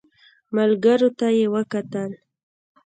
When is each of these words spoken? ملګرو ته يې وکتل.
ملګرو 0.55 1.09
ته 1.19 1.27
يې 1.37 1.45
وکتل. 1.55 2.11